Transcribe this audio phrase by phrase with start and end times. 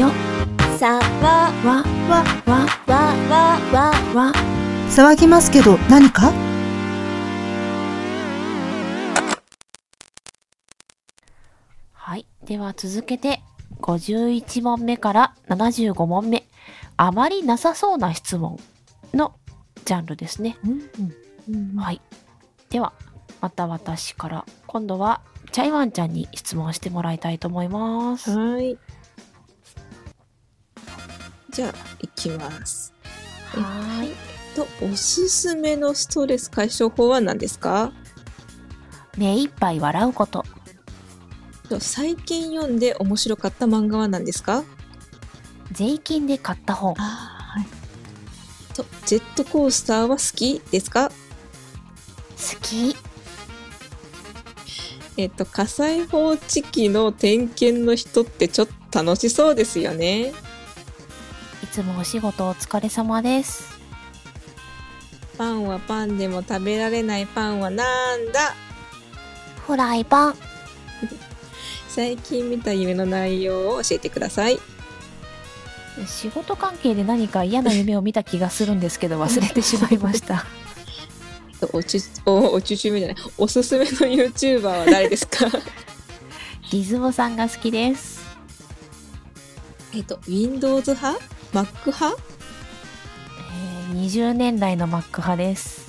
[0.00, 0.10] よ。
[0.78, 1.00] さわ
[1.64, 4.32] わわわわわわわ。
[4.90, 6.32] 騒ぎますけど何か？
[11.92, 13.42] はいでは続けて
[13.80, 16.44] 51問目から75問目
[16.96, 18.58] あまりなさそうな質問
[19.12, 19.34] の
[19.84, 20.56] ジャンルですね。
[21.76, 22.00] はい。
[22.70, 22.92] では
[23.40, 25.20] また私から今度は
[25.52, 28.30] チャイワンちゃんに質問してもらいたいと思います。
[28.30, 28.78] はい。
[31.58, 32.92] じゃあ、いきます。
[33.46, 34.14] はーい
[34.54, 37.90] と、おすすめのストレス解消法は何ですか？
[39.16, 40.44] 目いっぱい笑うこと。
[41.68, 44.62] と最近読んで面白かった漫画は何ですか？
[45.72, 46.94] 税金で買った本。
[46.96, 47.66] あはい。
[48.72, 51.08] と、ジェットコースターは好きですか？
[51.08, 51.14] 好
[52.62, 52.94] き。
[55.16, 60.32] えっと、火災報知器の点検の人ってちょっと楽しそうですよね。
[61.62, 63.78] いつもお仕事お疲れ様です。
[65.36, 68.54] パンはパンでも食べられないパンはなんだ？
[69.66, 70.34] フライパン。
[71.88, 74.58] 最近見た夢の内容を教えてください。
[76.06, 80.46] 仕事関係で何か嫌な夢を見た気がするんですけど 忘れてしまいました。
[81.60, 83.16] とおちおおちゅちゅめじゃない。
[83.36, 85.46] おすすめの YouTuber は誰ですか？
[86.70, 88.20] リズムさんが好きです。
[89.94, 91.18] えっと Windows 派？
[91.52, 92.16] Mac 派？
[93.90, 95.88] えー20年来の Mac 派です。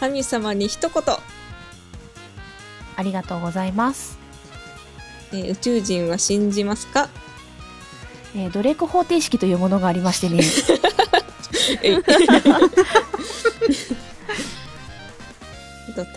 [0.00, 1.02] 神様に一言、
[2.96, 4.18] ありがとうございます、
[5.32, 7.08] えー宇宙人は信じますか？
[8.36, 10.42] えードレーク方程式というものがありましてね。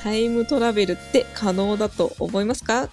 [0.04, 2.90] タイムトラベルって可能だと思いますか、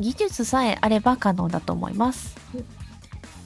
[0.00, 2.34] 技術さえあれば可能だと思います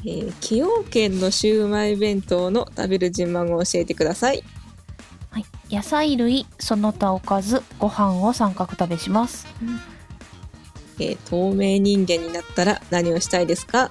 [0.04, 4.42] えー崎陽軒のシウマイ弁当の食べる順番を教えてください。
[5.30, 9.46] はい、野菜類その他おかずご飯を三角食べします。
[10.98, 13.90] えー透明人間になったら何をしたいですか？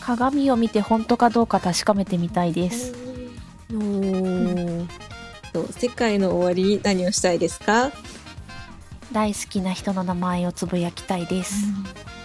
[0.00, 2.94] 鏡を見て本当かどうか確かめてみたいです。
[3.70, 4.86] おー。
[5.52, 7.92] と世界の終わりに何をしたいですか？
[9.12, 12.17] 大好きな人の名前をつぶやきたいです、好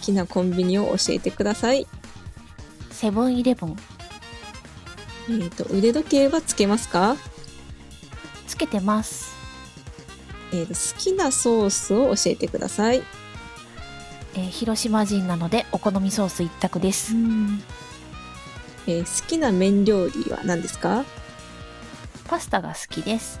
[0.00, 1.86] きなコンビニを教えてください。
[2.90, 3.76] セブンイレブン。
[5.26, 7.16] えー、と腕時計はつけますか、
[8.46, 9.32] つけてます、
[10.52, 13.02] えーと好きなソースを教えてください。
[14.34, 17.14] えー広島人なのでお好みソース一択です、
[18.86, 21.04] えー好きな麺料理は何ですか？
[22.28, 23.40] パスタが好きです。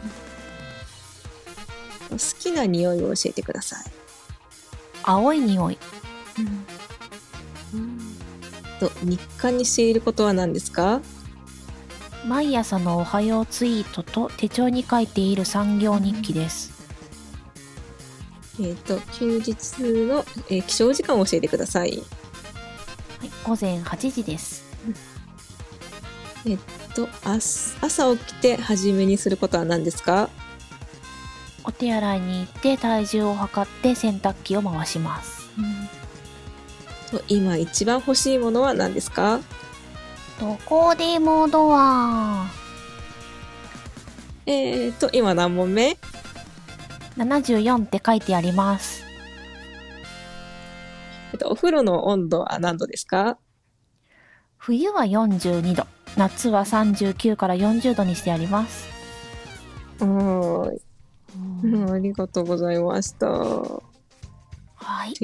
[2.10, 3.84] 好きな匂いを教えてください。
[5.02, 5.78] 青い匂い
[8.88, 11.00] と日課にしていることは何ですか？
[12.26, 16.72] 毎朝のおはようツイートと手帳に書いている産業日記です。
[18.60, 21.90] えー、と休日の、えー起床時間を教えてください。
[21.90, 24.64] はい、午前8時です。
[26.94, 30.28] と朝朝起きて初めにすることは何ですか？
[31.64, 35.48] お手洗いに行って体重を測って洗濯機を回します。
[35.56, 35.62] と
[37.28, 39.40] 今一番欲しいものは何ですか？
[40.40, 42.46] どこでもドア。
[44.46, 45.96] えー、と今何問目
[47.16, 49.04] ？74って書いてあります。
[51.32, 53.38] えっと、お風呂の温度は何度ですか？
[54.58, 55.86] 冬は42度。
[56.16, 58.88] 夏は39から40度にしてあります。
[60.00, 60.80] はーい。
[61.64, 63.26] うん、ありがとうございました。
[63.26, 65.14] はい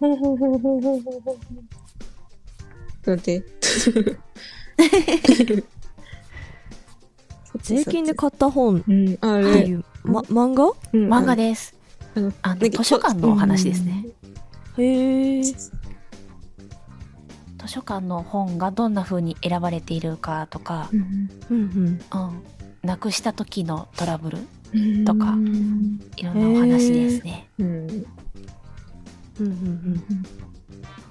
[0.00, 1.36] ほほほほほほほ
[3.06, 3.44] 待って。
[7.62, 8.82] 税金で買った本。
[8.88, 10.72] うん、あってれ、いう、ま、漫画？
[10.92, 11.12] うん。
[11.12, 11.74] 漫画です。
[12.14, 14.06] あのあのなんか図書館のお話ですね、
[14.78, 15.42] へえ。
[15.42, 15.70] 図
[17.66, 21.66] 書館の本がどんな風に選ばれているかとか、うんうん。
[21.78, 22.00] うん、
[22.82, 24.38] なくした時のトラブル
[24.72, 26.00] うんとかうん。
[26.16, 27.48] いろんなお話ですね。
[27.58, 28.06] うん
[29.40, 30.26] うんうんうん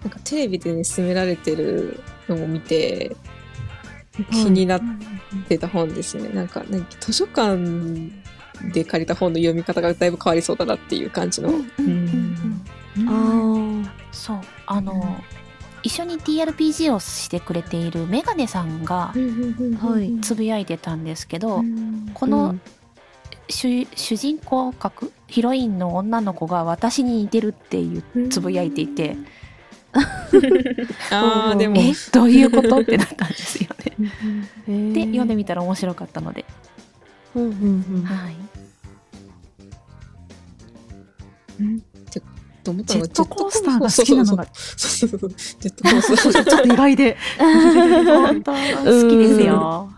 [0.01, 1.99] なんかテレビでね、勧められてる
[2.29, 3.15] のを見て、
[4.31, 4.81] 気になっ
[5.47, 6.29] てた本ですね。
[6.29, 7.57] なんか、なんか図書館
[8.73, 11.49] で借りた本の読み方がだいぶ変わりそうだなっていう感じの。
[11.49, 12.63] うんうん
[12.97, 14.39] うんあそう。
[14.65, 15.21] あの、
[15.83, 20.19] 一緒に TRPG をしてくれているメガネさんがはい。
[20.21, 21.63] つぶやいてたんですけど、
[22.13, 22.55] こあの
[23.49, 25.11] 主主人公格？
[25.27, 29.15] ヒロインの女の子が私に似てるっていうつぶやいていて、
[31.11, 31.93] ああ、でも、え？
[32.11, 32.79] どういうこと？
[32.79, 34.11] ってなったんですよね。
[34.67, 36.45] へで読んでみみたら面白かったので、
[37.35, 38.03] うんうんうん。
[38.03, 38.35] はい、
[42.63, 43.01] と思ったの？
[43.01, 44.47] がジェットコースターが好きなのが。
[44.53, 45.29] そうそうそう。
[45.29, 46.45] ジェットコースター。
[46.45, 47.17] ちょっと意外で。
[47.39, 48.57] 本当好
[49.09, 49.91] きですよ。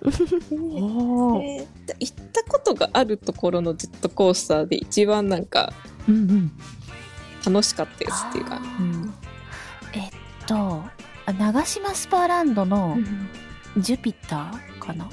[0.04, 1.66] 行
[2.10, 5.72] ったことがあるところのジェットコースターで一番なんか
[6.08, 6.52] うんうん。
[7.44, 8.60] 楽しかったやつっていうか。
[8.78, 9.14] うん。
[9.94, 10.10] えっ
[10.46, 10.82] と
[11.38, 12.98] 長島スパーランドの
[13.78, 15.08] ジュピターかな？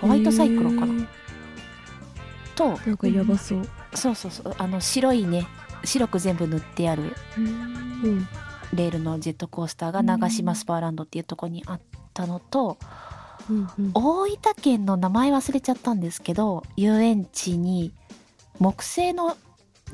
[0.00, 1.06] ホワイトサイクロンかな？
[2.54, 3.68] となんかやばそう。
[3.94, 4.54] そうそうそう。
[4.58, 5.46] あの白いね
[5.84, 8.26] 白く全部塗ってあるうん。
[8.74, 11.80] レールのジェットコースターが長島スパーランドっていうとこにあっ
[12.14, 12.78] たのと、
[13.50, 13.90] うんうん。
[13.94, 17.92] 大分県の名前忘れちゃったんですけど遊園地に
[18.58, 19.36] 木製の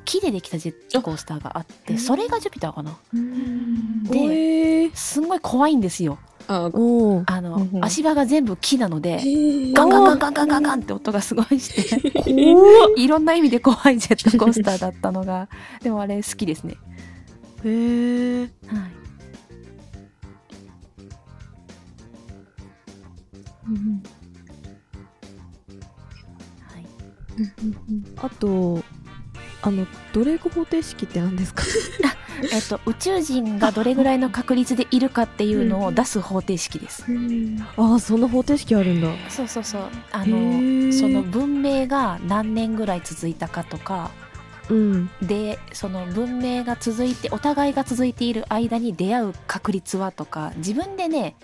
[0.04, 2.98] 木でできたジェットコースターがあってそれがジュピターかな。
[4.04, 4.90] でえー。
[4.94, 6.18] すんごい怖いんですよ。
[6.46, 7.84] あの、うんうん。
[7.84, 12.32] 足場が全部木なのでへガンガンガンガンガンガンガンって音がすごいして
[12.96, 15.48] いろんな意味で怖いジェットコースターだったのが
[15.82, 16.76] でもあれ好きですね。
[17.64, 19.07] へえはい
[23.68, 23.74] は
[26.78, 26.86] い。
[28.16, 28.82] あと
[29.62, 31.64] あのドレーク方程式って何ですか？
[32.52, 37.04] えっと、宇宙人がどれぐらいの確率でいるかっていうのを出す方程式です。
[37.76, 39.08] ああそんな方程式あるんだ。
[39.28, 39.82] そうそうそう。
[40.12, 40.92] あへの、ー。
[40.92, 44.12] その文明が何年ぐらい続いたかとか、
[44.70, 45.10] うん。
[45.20, 51.34] で、その文明が続いて、お互いが続いている間に出会う確率はとか、自分でね、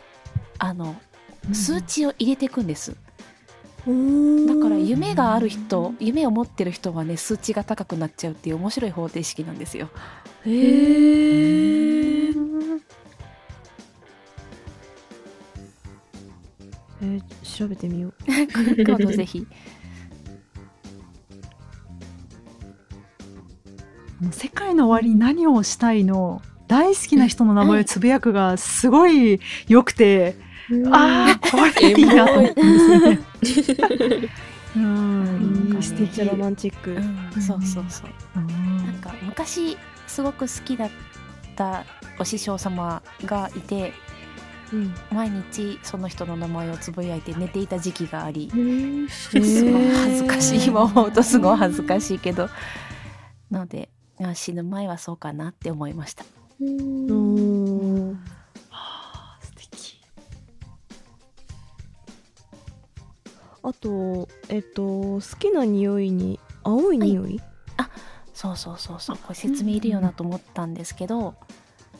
[0.58, 0.94] あの、
[1.52, 2.96] 数値を入れていくんです。
[3.86, 9.90] だから夢がある人、夢を持ってる人はね、数値が高くなっちゃうっていう面白い方程式なんですよ。
[10.46, 12.28] へえ
[17.02, 17.22] えー
[17.56, 18.14] 調べてみよう
[18.84, 19.46] 今度ぜひ。
[24.20, 26.40] もう世界の終わりに何をしたいの？
[26.66, 29.38] 大好きな人の名前をつぶやくがすごい
[29.68, 30.34] 良くて、
[30.90, 32.00] ああこれい。
[32.00, 32.52] いなと思っ。
[34.76, 36.24] うん、素敵。
[36.24, 36.92] ロマンチック。
[36.92, 38.10] うん、そうそうそう。
[38.36, 38.46] うん。
[38.78, 39.76] なんか昔
[40.06, 40.90] すごく好きだっ
[41.56, 41.84] た
[42.18, 43.92] お師匠様がいて
[44.72, 44.94] うん。
[45.12, 50.66] 毎日その人の名前をつぶやいて寝ていた時期がありへすごい恥ずかしい。
[50.66, 52.48] 今思うとすごい恥ずかしいけど。
[53.50, 53.90] なので
[54.20, 56.24] あ死ぬ前はそうかなって思いました。
[56.60, 57.53] うん
[63.66, 67.40] あとえっと好きな匂いに青い匂い、
[68.34, 69.16] そうそうそうそう。
[69.16, 71.34] これ説明いるよなと思ったんですけど、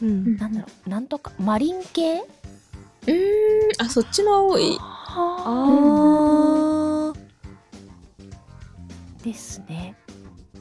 [0.02, 0.37] うん。
[0.37, 0.90] なんだろう。
[0.90, 2.20] なんとかマリン系？
[2.20, 3.16] うーん、
[3.78, 4.76] あ、そっちの青い。
[4.78, 7.12] あ。
[7.14, 7.19] ー。
[9.25, 9.96] ですね。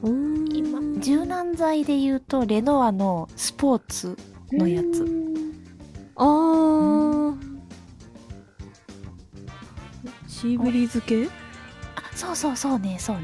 [0.02, 0.56] うーん。
[0.56, 4.18] 今柔軟剤で言うとレノアのスポーツ
[4.54, 5.06] のやつ。
[6.16, 7.53] あー
[10.44, 11.28] シーブリーズ系
[11.96, 13.24] あそうそうそうねそうね。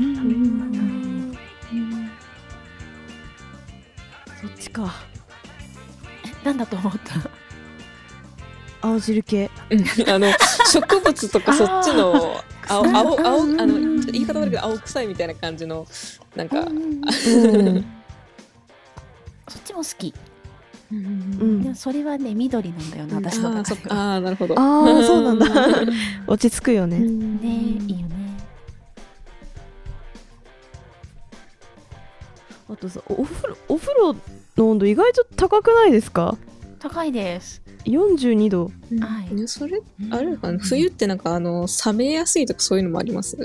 [0.00, 1.38] うんううんん。
[4.40, 4.90] そっちか。
[6.42, 6.92] なんだと思っ
[8.80, 8.88] た？
[8.88, 9.50] 青汁系。
[9.68, 9.80] うん。
[10.10, 10.32] あの、
[10.72, 13.56] 植物とか そっちの、青、うん青、青、あうん
[13.98, 15.86] の、ちょっと言い方悪いけど、青臭いみたいな感じの、
[16.34, 17.02] なんか、うん。
[19.46, 20.14] そっちも好き、
[20.92, 23.24] うんでもそれはね緑なんだよな、うん。
[23.24, 24.58] 私のああ、中ではそっか、ああ、なるほど。
[24.58, 25.46] ああそうなんだ。
[25.46, 25.90] うん。
[26.26, 28.36] 落ち着くよね、ねいいよね。
[32.68, 34.16] あとさお風呂お風呂
[34.56, 36.36] の温度意外と高くないですか？
[36.78, 37.62] 高いです。
[37.84, 38.64] 42度。
[39.00, 39.34] はい。
[39.34, 39.80] ねそれ、
[40.10, 43.36] あれかな、冬ってなんか、あの、冷めやすいとかそういうのもあります？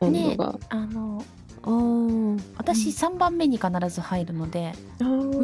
[0.00, 0.58] 温度が。
[0.68, 1.35] あのあー
[2.56, 5.38] 私3番目に必ず入るので、うんうん。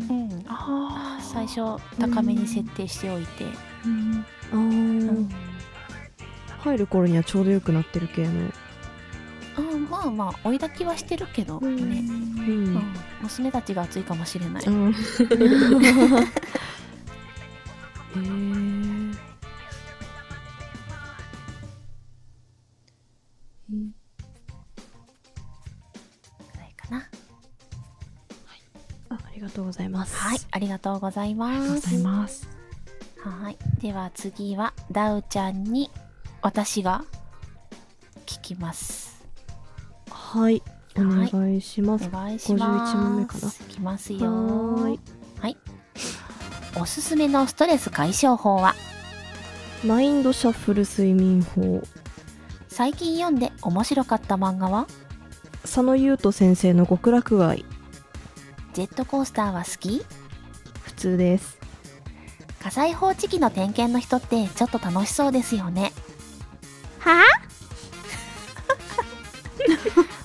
[0.00, 3.44] うんあ最初高めに設定しておいて、
[4.52, 5.28] うん
[6.60, 8.50] 入る頃にはちょうどよくなってる系の。
[9.58, 12.74] あまあまあ追い焚きはしてるけどね、ううん。
[12.74, 12.96] ん。
[13.22, 15.74] 娘たちが暑いかもしれない、 あーへ
[18.14, 19.16] え
[23.68, 23.92] ぐ
[29.36, 30.16] りがとうございます。
[30.16, 31.90] はいありがとうございまありがとうごす。
[31.90, 31.98] ざい。
[32.02, 32.48] ます。
[33.18, 33.58] はい。
[33.80, 35.90] では次はダウちゃんに
[36.42, 37.04] 私が
[38.24, 39.22] 聞きます。
[40.10, 40.62] はい。
[40.98, 42.96] お願いします、お願いします。
[42.96, 44.18] 51問目かないきますよ。
[44.20, 45.00] はーい。
[45.40, 45.56] はい。
[46.80, 48.74] おすすめのストレス解消法は？
[49.84, 51.82] マインドシャッフル睡眠法。
[52.68, 54.86] 最近読んで面白かった漫画は？
[55.62, 57.66] 佐野優斗先生の極楽愛
[58.76, 60.04] ジェットコースターは好き？
[60.82, 61.56] 普通です。
[62.62, 65.94] 火災報知器の点検の人ってちょっと楽しそうですよね。
[66.98, 67.22] は？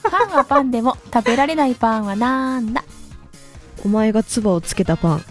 [0.12, 2.84] パンはパンでも食べられないパンはなんだ？
[3.86, 5.24] お前が唾をつけたパン。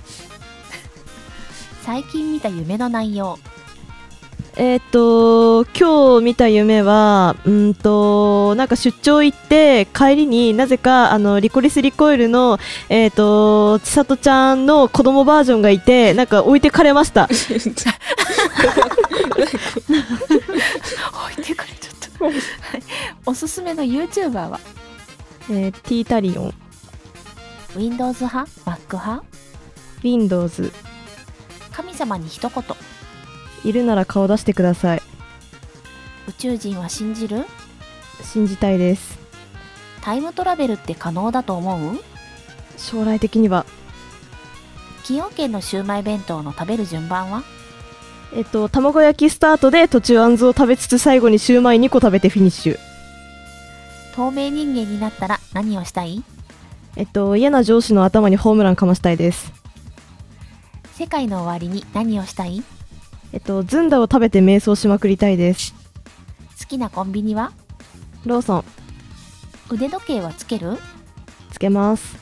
[1.85, 3.39] 最近見た夢の内容。
[4.63, 12.59] えーっと今日見た夢はうんとなんか出張行って帰りになぜかあのリコリスリコイルの
[12.91, 17.25] えーっと千里ちゃんの子供バージョンがいてなんか置いてかれました。
[17.25, 17.47] 置い
[21.43, 22.25] てくれちょっと。
[22.27, 22.35] はい。
[23.25, 24.61] おすすめの YouTuber は？
[25.49, 26.53] えー、ティータリオン。
[27.77, 29.25] Windows 派？Mac 派
[30.03, 30.71] ？Windows
[31.73, 32.63] 神様に一言。
[33.65, 35.03] いるなら顔出してください。
[36.29, 37.45] 宇宙人は信じる？
[38.23, 39.19] 信じたいです。
[40.03, 41.99] タイムトラベルって可能だと思う？
[42.77, 43.67] 将来的には。
[45.03, 47.43] 崎陽軒のシウマイ弁当の食べる順番は？
[48.33, 52.79] えっと卵焼きスタートで途中あんずを食べつつ最後にシューマイ2個食べてフィニッシュ。
[54.15, 56.23] 透明人間になったら何をしたい？
[56.97, 59.53] えっと嫌な上司の頭にホームランかましたいです。
[60.95, 62.63] 世界の終わりに何をしたい？
[63.33, 65.75] えっとずんだを食べて瞑想しまくりたいです。
[66.59, 67.53] 好きなコンビニは？
[68.25, 68.65] ローソン。
[69.71, 70.79] 腕時計はつける？
[71.53, 72.17] つけます。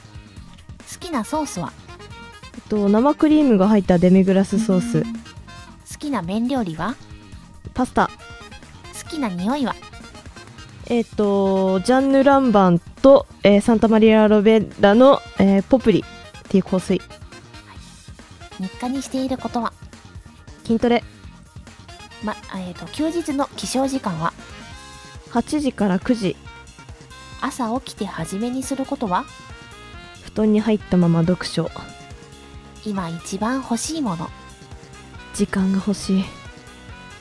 [0.92, 1.72] 好きなソースは？
[2.54, 5.02] えっと生クリームが入ったデミグラスソース。
[5.02, 5.08] 好
[5.98, 6.94] きな麺料理は？
[7.74, 8.10] パスタ。
[9.02, 9.74] 好きな匂いは？
[10.90, 17.00] えっとジャンヌ・ランバンと、えーサンタマリア・ロベッラの、えーポプリっていう香水。
[18.58, 19.72] 日課にしていることは？
[20.68, 21.02] 筋トレ。
[22.22, 24.34] ま、えー、と休日の起床時間は
[25.30, 26.36] ？8時から9時。
[27.40, 29.24] 朝起きて初めにすることは？
[30.24, 31.70] 布団に入ったまま読書。
[32.84, 34.28] 今一番欲しいもの。
[35.32, 36.24] 時間が欲しい。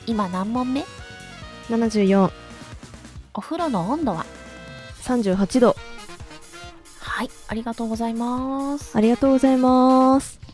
[0.08, 0.84] 今何問目
[1.70, 2.30] ？74
[3.34, 4.26] お風呂の温度は
[5.04, 5.78] ？38度。
[7.00, 8.98] はいありがとうございます。
[8.98, 10.38] ありがとうございます。
[10.44, 10.47] え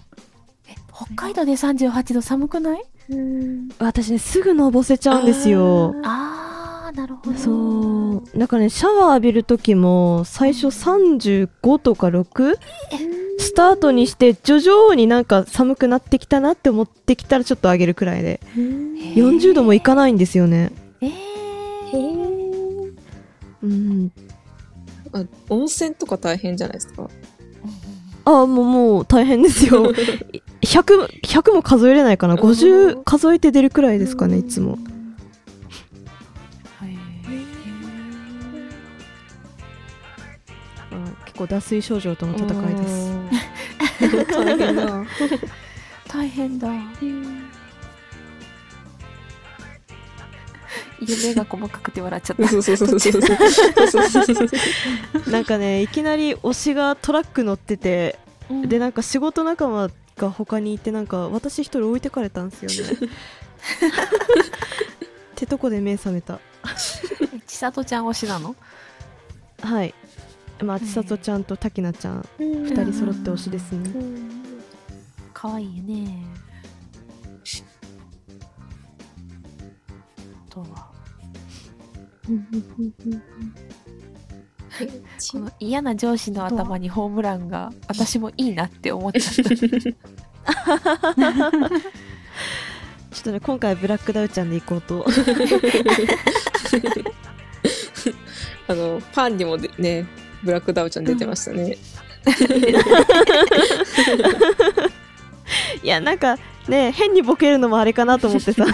[0.96, 2.84] 北海道で38度寒くない？
[3.80, 5.96] 私ねすぐのぼせちゃうんですよ。
[6.04, 7.38] あーなるほど。
[7.38, 7.52] そ
[8.34, 8.38] う。
[8.38, 12.56] なんかねシャワー浴びる時も最初35とか 6?
[13.40, 18.40] スタートにして徐々になんか寒くなってきたなって思ってきたらちょっと上げるくらいで。
[18.56, 20.72] 40度もいかないんですよね。
[21.02, 22.94] えー、
[23.64, 24.12] うん。
[25.12, 27.10] あ温泉とか大変じゃないですか？
[28.26, 29.92] あもうもう大変ですよ。
[30.62, 34.78] 100, 100も数えれないかな？50数えて出るくらいですかねいつも。
[40.92, 43.08] あ結構脱水症状との戦いです。
[43.08, 44.26] す。
[44.32, 45.04] 大変だ。
[46.08, 46.70] 大変だ
[51.08, 55.32] 夢が細かくて笑っちゃったそうそうそうそう。
[55.32, 58.18] なんかねいきなり推しがトラック乗ってて
[58.50, 63.10] うんでなんか仕事仲間が他にいてなんか私一人置いてかれたんですよねっ
[65.36, 66.40] てとこで目覚めた
[67.48, 68.56] 千里ちゃん推しなの
[69.62, 69.94] はい
[70.62, 73.90] まあ千里ちゃんと滝菜ちゃん二人揃って推しですね
[75.34, 76.26] 可愛いよね
[85.32, 89.56] この嫌な上司の頭にホームランが私もいいなって思っちゃった。
[93.14, 95.06] ちょっとね今回ブラックダウちゃんで行こうと。
[98.68, 100.08] あの、パンにもでね、
[100.42, 101.78] ブラックダウちゃん出てましたね。
[105.84, 106.38] いやなんか
[106.68, 108.66] ね変にボケるのもあれかなと思ってさ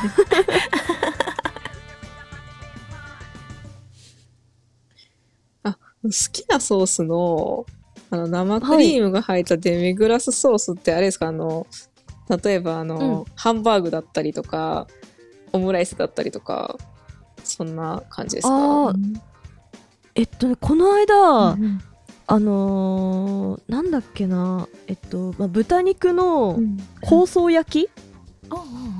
[6.11, 7.65] 好きなソースの、
[8.09, 11.67] あの、生クリームが入ったデミグラスソースってあれですか、あの、
[12.43, 14.87] 例えばあの、ハンバーグだったりとか、
[15.53, 16.77] オムライスだったりとか、
[17.43, 18.55] そんな感じですか？
[18.55, 19.19] あー。
[20.15, 21.57] えっとねこの間、
[22.27, 26.59] あのーなんだっけなえっと、まあ、豚肉の
[27.01, 27.89] 香草焼き？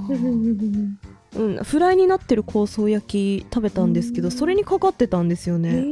[0.09, 0.97] うんうん。
[1.35, 3.05] うんうん、フライになってる香草焼
[3.41, 5.85] き食べたんですけどそれにかかってたんですよね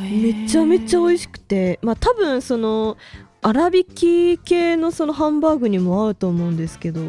[0.00, 2.96] めちゃめちゃ美味しくてまあ多分その
[3.42, 7.00] 粗挽き系のそのハンバーグにも合うと思うんですけど、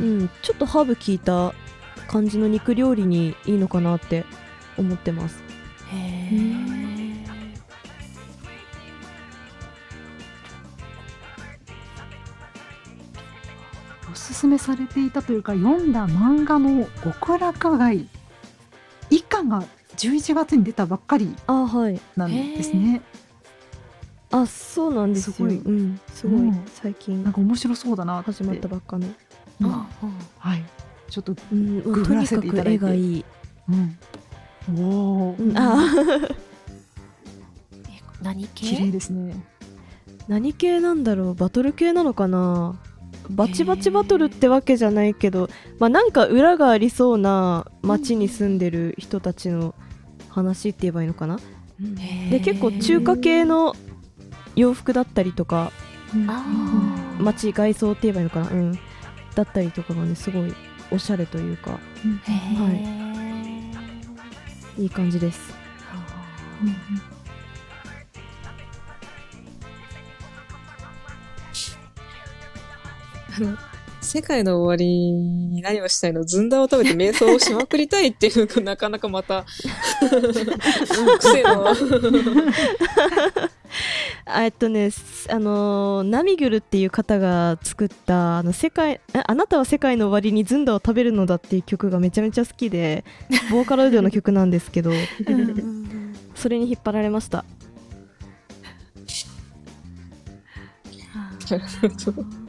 [0.00, 1.54] うん、ちょっとハーブ効いた
[2.06, 4.24] 感じの肉料理にいいのかなって
[4.78, 5.42] 思ってます。
[5.92, 7.16] へー。
[14.10, 18.08] おすすめされていたというか読んだ漫画の「極楽街」
[19.10, 19.64] 一巻が
[19.96, 22.00] 11月に出たばっかりあはい。
[22.16, 23.02] なんですね。
[24.30, 25.32] あそうなんですよ。
[25.34, 25.56] すごい。
[25.56, 26.62] うん、すごい、うん。
[26.66, 27.22] 最近。
[27.24, 28.32] なんか面白そうだなって。
[28.32, 29.06] 始まったばっかの、
[29.60, 29.66] うん。
[29.66, 29.88] あ
[30.38, 30.64] はい。
[31.08, 32.72] ちょっと、うん、ググらせていただいて。
[32.72, 33.24] 絵がいい、
[34.68, 35.54] うん、おお、うん、
[38.22, 39.36] 何綺麗系ですね。
[40.26, 41.34] 何系なんだろう？
[41.34, 42.74] バトル系なのかな？
[43.30, 45.48] バチバチバトルってわけじゃないけど、
[45.78, 49.76] まあなんか裏がありそうな町に住んでる人たちの
[50.36, 51.40] 話って言えばいいのかな、
[52.30, 53.74] で結構中華系の
[54.54, 55.72] 洋服だったりとか
[56.12, 57.22] あー。
[57.22, 58.50] 街外装って言えばいいのかな？
[58.50, 58.78] うん。
[59.34, 60.54] だったりとかがねすごい
[60.90, 61.72] おしゃれというか。
[61.72, 61.78] は
[64.78, 64.82] い。
[64.82, 65.54] いい感じです。
[73.36, 73.56] あの
[74.06, 76.24] 世界の終わりに何をしたいの？
[76.24, 79.44] ずんだを食べて瞑想をしまくりたいっていうのがなかなかまた
[81.18, 81.66] 癖の。
[84.24, 93.04] あえっとねすあのーナミグルっていう方が作ったあの世界えあなたは世界の終わりにずんだを食べるのだっていう曲がめちゃめちゃ好きで
[93.50, 94.92] ボーカロイドの曲なんですけど。
[96.36, 97.44] それに引っ張られました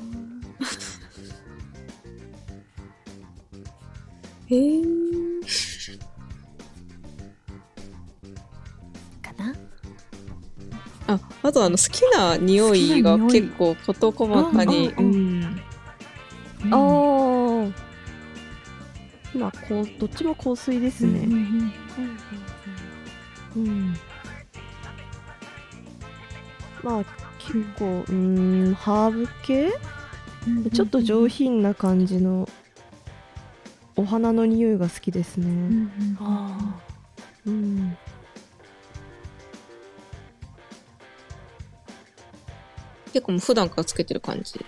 [4.50, 5.42] えー、
[9.22, 9.53] かな？
[11.07, 14.94] ああとあの好きな匂いが結構事細かに。
[14.98, 15.05] うん
[16.64, 17.74] うんあー。
[19.36, 21.20] まあこうどっちも香水ですね。
[23.55, 23.94] うん
[26.83, 27.05] まあ
[27.40, 29.72] 結構うーんハーブ系？
[30.74, 32.48] ちょっと上品な感じの
[33.98, 35.90] お花の匂いが好きですね。
[36.22, 36.79] あ
[37.46, 37.98] うん。
[43.12, 44.64] 結構もう普段からつけてる感じ？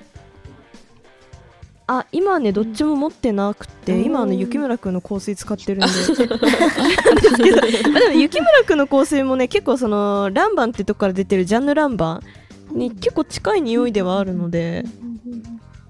[1.86, 4.04] あ今はねどっちも持ってなくて、うん。
[4.06, 5.88] 今あの雪村くんの香水使ってるんで。
[5.88, 6.39] ですけどあ
[8.00, 12.22] でも雪村くんの香水もね結構そのランバンってとこから出てるジャンヌ・ランバ
[12.74, 14.86] ンに結構近い匂いではあるので、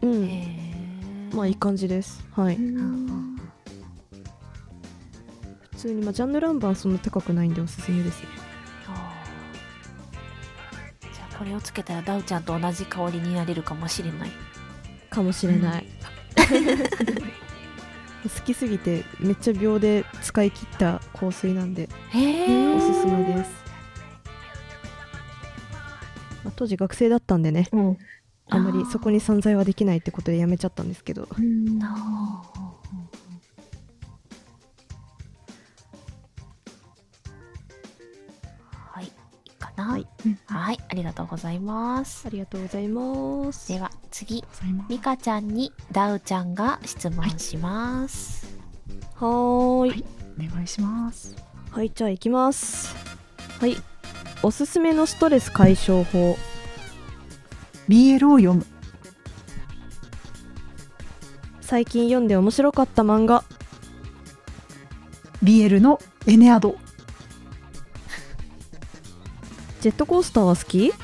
[0.02, 0.30] うん。
[1.34, 2.26] まあいい感じです。
[2.36, 2.56] はい。
[2.56, 3.08] うん。
[3.08, 3.29] 普
[5.80, 8.28] 通に、まあ、ジャンヌ・ランバンそんな高くないんでおすすめですね。
[11.02, 14.32] じゃあこれをつけたらダウちゃんと同じ香りになれるかもしれない。
[15.10, 15.86] かもしれない、
[18.24, 23.50] 好きすぎてめっちゃ秒で使い切った香水なんでへおすすめです、
[26.44, 27.98] まあ、当時学生だったんでねうん。
[28.52, 31.24] あんまりそこに散財はできないってことでやめちゃったんですけど。
[31.24, 31.28] は
[32.56, 32.59] い
[39.98, 40.04] い。
[40.04, 40.10] か
[40.50, 42.28] なはい、はい、ありがとうございます。
[42.28, 43.70] ありがとうございます。
[43.74, 44.44] では次。
[44.88, 48.48] ミカちゃんにダウちゃんが質問します。
[49.16, 49.90] はーい。
[49.90, 50.06] はい。
[50.48, 51.36] お願いします。
[51.72, 52.96] はいじゃあ行きます。
[53.60, 53.76] はい。
[54.42, 56.38] おすすめのストレス解消法。
[57.90, 58.66] BL を読む。
[61.62, 63.44] 最近読んで面白かった漫画。
[65.44, 66.76] BL のエネアド。
[69.82, 70.92] ジェットコースターは好き？
[70.92, 70.96] 好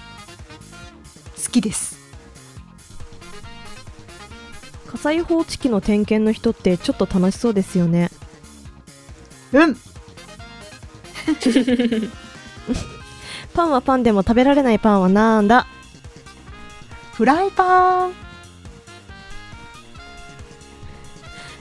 [1.51, 1.95] きです。
[4.87, 8.09] 火災報知器の点検の人ってちょっと楽しそうですよね
[9.51, 9.75] うん。
[13.53, 15.67] パンはパンでも食べられないパンはなんだ？
[17.13, 18.13] フライパン。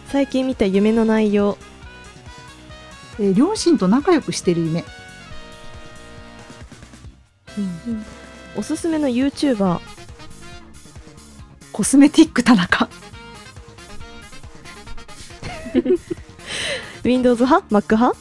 [0.08, 1.58] 最近見た夢の内容
[3.18, 4.84] えー両親と仲良くしてる夢。
[8.56, 9.80] おすすめの YouTuber
[11.72, 12.88] コスメティック田中。
[17.02, 18.16] Windows 派？Mac 派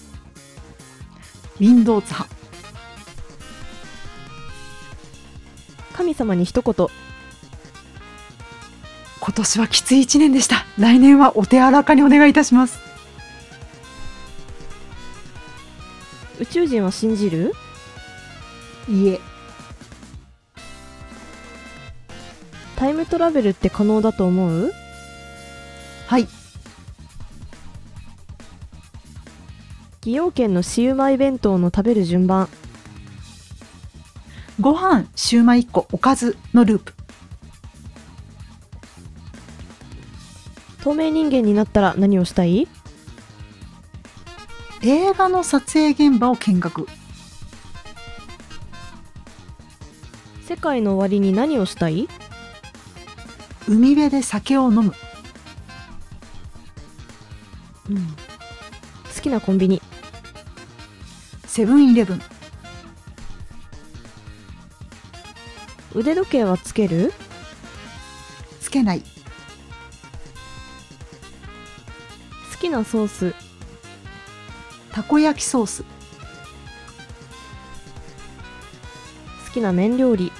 [1.59, 2.29] ？Windows 派。
[5.93, 6.73] 神様に一言。
[6.75, 6.87] 言
[9.19, 10.65] 今年はきつい1年でした。
[10.77, 12.79] 来年はお手柔らかにお願いいたします。
[16.39, 17.53] 宇宙人は信じる？
[18.89, 19.19] いえ
[22.75, 24.71] タイムトラベルって可能だと思う？
[26.07, 26.27] はい。
[30.01, 32.49] 崎陽軒のシウマイ弁当の食べる順番。
[34.59, 36.93] ご飯シューマイ1個おかずのループ。
[40.83, 42.67] 透明人間になったら何をしたい？
[44.81, 46.85] 映画の撮影現場を見学
[50.53, 52.07] 世界の終わりに何をしたい？
[53.67, 54.93] 海辺で酒を飲む。
[57.89, 57.97] うん。
[59.15, 59.81] 好きなコンビニ。
[61.47, 62.21] セブンイレブン。
[65.95, 67.11] 腕時計はつける？
[68.61, 69.01] つけない。
[69.01, 69.05] 好
[72.61, 73.33] きなソース？
[74.91, 75.83] たこ焼きソース。
[75.83, 75.87] 好
[79.51, 80.31] きな麺料理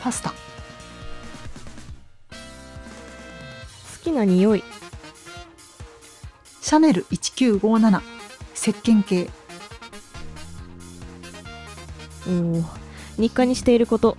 [0.00, 0.30] パスタ。
[0.30, 0.36] 好
[4.02, 4.64] きな匂い。
[6.62, 8.00] シャネル1957
[8.54, 9.28] 石鹸系。
[12.26, 12.64] おー
[13.18, 14.16] 日課にしていること。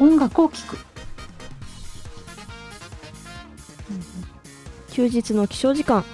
[0.00, 0.78] 音楽を聴く。
[4.92, 6.04] 休日の起床時間。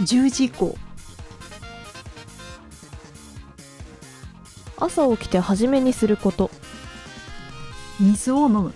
[0.00, 0.76] 10時以降
[4.96, 6.50] 朝起きて初めにすること。
[8.00, 8.72] 水を飲む。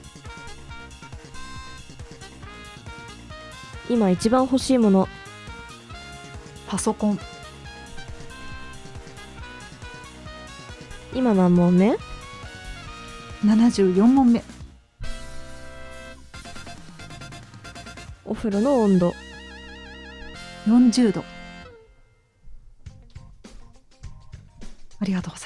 [3.89, 5.09] 今一番欲しいもの。
[6.69, 7.19] パソコン。
[11.15, 11.97] 今何問目
[13.43, 14.45] ？74問目。
[18.27, 19.15] お風呂の温度。
[20.67, 21.25] 40度。
[25.01, 25.40] ありがとう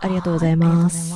[0.00, 1.14] ありがとうございます。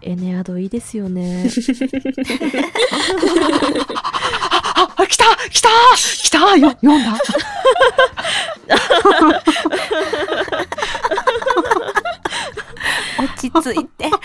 [0.00, 1.48] エネアドいいですよね。
[4.74, 7.18] ああ来た来た来たよ読んだ。
[13.18, 14.10] 落ち着いて。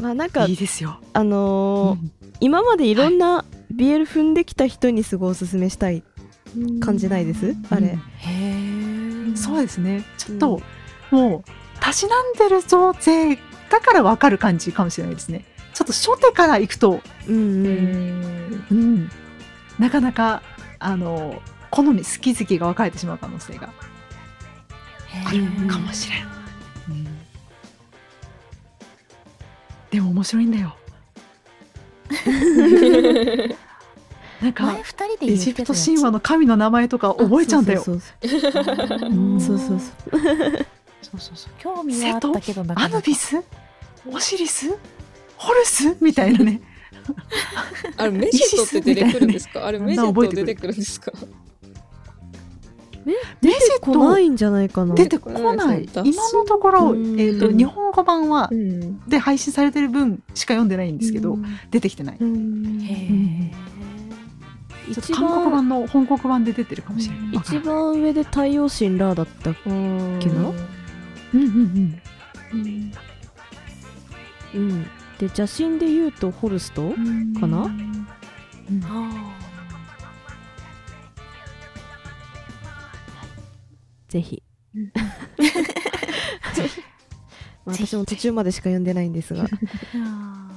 [0.00, 1.98] まあなんかいいですよ、あのー
[2.40, 3.44] 今までいろんな
[3.82, 6.04] BL 踏んできた人にすごいおすすめしたい
[6.80, 7.98] 感じないです、あれ、へ
[9.32, 9.36] え。
[9.36, 10.04] そうですね。
[10.18, 10.62] ちょっと、
[11.10, 11.44] もう
[11.80, 13.36] たしなんでるぞ勢
[13.70, 15.44] だからわかる感じかもしれないですね。
[15.74, 19.10] ちょっと初手から行くと、うんうん、うん、
[19.80, 20.42] なかなか
[20.78, 23.70] あの好み好き好きが分かれてしまう可能性が
[25.26, 27.06] あるかもしれん、
[29.90, 30.76] でも面白いんだよ
[34.42, 37.82] なんか前二人でエジプト神話の神の名前とか覚えちゃうんだよ。
[37.82, 38.32] そうそう
[39.02, 39.40] うん。
[39.40, 39.80] そうそうそう。
[41.00, 41.52] そうそうそう。
[41.58, 42.96] 興味はあったけどなかアなか。
[42.96, 43.40] ヌビス
[44.10, 44.76] オシリス
[45.36, 46.60] ホルスみたいなね。
[47.96, 49.66] あれメジットって出てくるんですか？
[49.66, 51.12] あれメジッ覚えてくるト出てくるんですか？
[53.04, 54.94] メジ来ないんじゃないかな。
[54.94, 55.86] 出てこない。
[55.86, 56.96] 脱今のところ、う。
[56.96, 59.00] んえー、と日本語版はうん。
[59.08, 61.36] で配信されてる分しか読んでないんですけど、
[61.72, 62.16] 出てきてない。
[62.20, 62.80] うん。
[62.80, 63.71] へえ。
[64.92, 67.34] 一韓国番版の本国版で出てるかもしれない、うん。
[67.34, 70.22] 一番上で太陽神ラーだったっけなうん
[71.34, 72.00] うん
[72.52, 72.92] うん。
[74.54, 74.82] うん。
[75.18, 76.90] で邪神で言うとホルスト
[77.40, 77.70] かな、
[78.84, 79.36] あ
[84.08, 84.42] ぜひ。
[87.64, 89.46] まあ 私も途中までしか読んでないんですが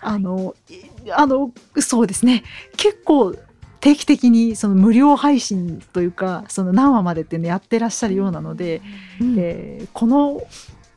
[0.00, 2.42] あのいあのそうですね。
[2.76, 3.34] 結構
[3.80, 8.82] 定期的にその無料配信というかその何話までっていうのやってらっしゃるようなので、
[9.38, 10.42] えーこの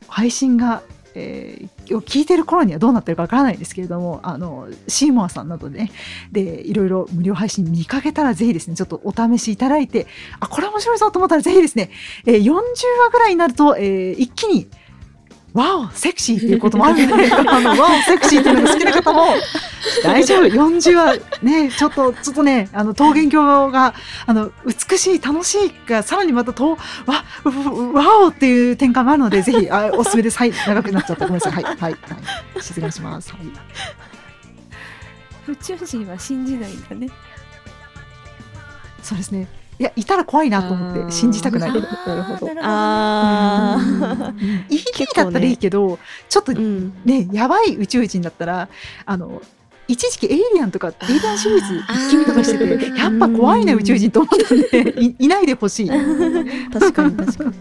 [0.06, 0.82] 配信が、
[1.14, 5.90] えーを聞いてる頃にはどうなってるかわからないんですけれどもあのシーモアさんなどでね
[6.32, 10.06] でいろいろ無料配信見かけたらぜひですねちょっとお試しいただいて
[10.40, 11.90] あこれ面白いぞと思ったらぜひですね、
[12.26, 14.66] えー40話ぐらいになると、えー一気に
[15.54, 19.26] ワオセクシーっていうこともあるので あのワオセクシーっていうのが好きな方も
[20.02, 20.46] 大丈夫。
[20.46, 23.94] 40話ねちょっとちょっとねあの桃源郷が
[24.26, 30.38] あの美しい楽しいがさらにまたとわわおっていう展開もあるのでぜひあおすすめです。
[30.38, 30.52] はい。
[30.66, 31.26] 長くなっちゃった。
[31.26, 31.52] ごめんなさい。
[31.52, 31.64] はい。
[31.64, 31.76] はい。
[31.78, 31.96] はい。
[32.60, 33.30] 失礼します。
[33.30, 33.42] はい。
[33.42, 37.08] ー宇宙人は信じないんだね。
[39.02, 39.46] そうですね
[39.78, 41.72] いやいたら怖いなと思って信じたくない。
[41.72, 42.52] なるほど。
[42.62, 43.76] あ
[44.68, 44.84] いい
[45.14, 46.94] だったらいいけど、ちょっとーうん。
[47.04, 48.68] ねやばい宇宙人だったら
[49.04, 49.42] あの
[49.88, 55.88] 一時期エイリアンとかエイリアンシリーズ一気見とかしててやっぱ怖いな宇宙人と思ったんでいいないでほしい。
[56.72, 57.54] 確かに確かに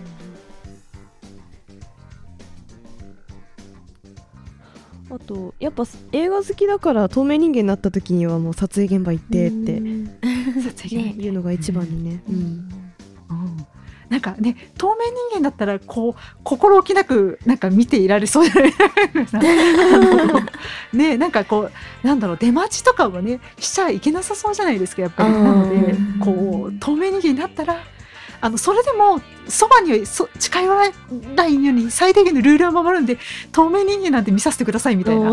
[5.14, 9.80] あとやっぱ映画好きだから透明人間になった時にはもう撮影現場行ってって
[10.60, 12.36] 撮影ねいうのが一番にね、うん。
[12.36, 13.68] うん。
[14.10, 14.94] なんかね透明
[15.32, 18.74] 人間だったらこう心置きなくなんか見ていられそうじゃない
[19.34, 20.40] あの
[20.94, 21.70] ねなんかこ
[22.04, 25.32] うなんだろう出待ちとかはねしちゃいけなさそうじゃないですかやっぱり。
[25.32, 27.84] なのでこう透明人間になったら
[28.44, 30.92] あのそれでもそばにはそ近寄ら
[31.34, 33.18] ないように最低限のルールは守るんで
[33.54, 35.32] 透明人間なんて見させてくださいみたいな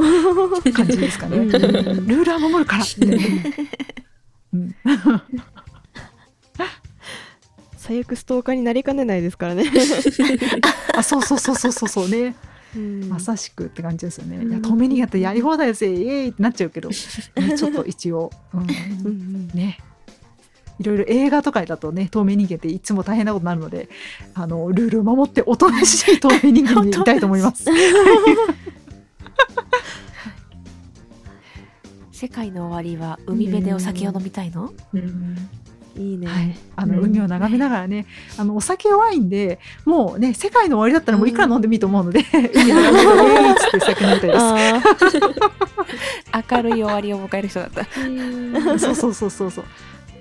[0.73, 1.39] 感じですかね。
[1.39, 2.85] うんルールは守るから。
[2.99, 3.27] みたいな。
[4.55, 4.75] うん。
[7.77, 9.65] 最悪ストーカーになりかねないですからね、
[10.95, 12.37] あそうそうそうそうそうそうね。
[13.09, 14.45] まさしくって感じですよね。
[14.47, 15.93] いや透明人間ってやり放題ですよ。
[15.93, 16.95] イエーイってなっちゃうけど、ね
[17.59, 18.61] ちょっと一応、う
[19.09, 19.49] ん。
[19.49, 19.81] ね
[20.81, 23.91] いろいろ映画とかだとね透明人間っていつも大変なことになるので
[24.35, 27.67] あのルールを守っておとなしい透明人間にいたいと思います。
[32.11, 34.73] 世界の終わりは海辺でお酒を飲みたいの？
[35.97, 38.07] いいね、はい、あのうん海を眺めながらね、
[38.39, 42.21] あのお酒弱いんで、もうね世界の終わりだったらもういくら飲んでもいいと思うので、
[42.55, 44.45] 海を眺めて酒飲みたいです。
[46.33, 47.85] あ 明るい終わりを迎える人だった。
[48.79, 49.65] そうそうそうそうそう。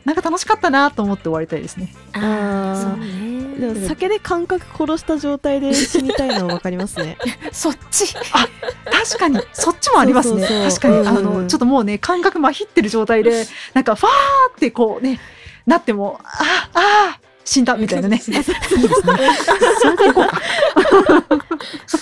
[0.06, 1.94] なんか楽しかったなと思って終わりたいですね。
[2.14, 3.06] あーそうね。
[3.06, 7.18] ーでも酒で感覚殺した状態で死にたいのはわかりますね
[7.52, 8.14] そっち。
[8.14, 10.42] 確かにそっちもありますね。
[10.42, 14.12] そうそうそう確かに、うんあのちょっともうね感覚まひってる状態で、なんかファー
[14.56, 15.20] ってこうね
[15.66, 18.22] なってもああ死んだみたいなね。
[18.28, 18.58] いい ですね。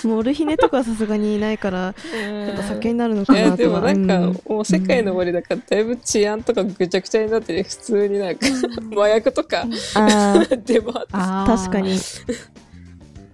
[0.04, 3.56] モルヒネとかはさすがにいないからやっぱ酒になるのかなとは。
[3.56, 4.56] でもなんか、うん。
[4.56, 8.46] もう世界の終わりだからだいぶ治安とかぐちゃぐちゃになってて普通になんか
[8.92, 9.64] 麻薬とか
[10.64, 11.06] 出回っ
[11.46, 11.98] 確かに。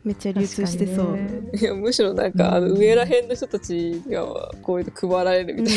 [0.05, 1.31] めっちゃ流通してそう、ね。
[1.55, 4.23] いやむしろなんかあの上らへんの人たちが
[4.63, 5.77] こういうの配られるみたい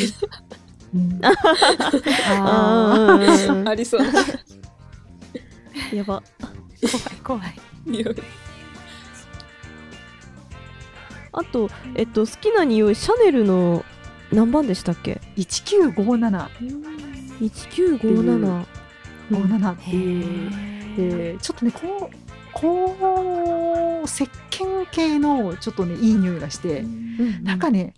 [0.96, 1.20] うん。
[1.24, 3.20] あ
[3.70, 4.02] ありそう。
[4.02, 4.12] な
[5.94, 6.22] やば。
[7.24, 7.60] 怖い怖い。
[7.86, 8.16] 匂い
[11.38, 13.86] あとえっと好きな匂いシャネルの
[14.32, 16.47] 何番でしたっけ？1957
[17.39, 18.65] 1957
[19.30, 20.52] 57っていう、
[20.97, 21.39] えー。
[21.39, 22.15] ちょっとねこう
[22.54, 26.84] こう石鹸系のちょっとねいい匂いがして、
[27.43, 27.93] なんかね